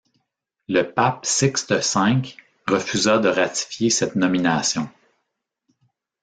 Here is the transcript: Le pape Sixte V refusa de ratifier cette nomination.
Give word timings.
Le 0.67 0.81
pape 0.81 1.27
Sixte 1.27 1.73
V 1.75 2.35
refusa 2.65 3.19
de 3.19 3.29
ratifier 3.29 3.91
cette 3.91 4.15
nomination. 4.15 4.89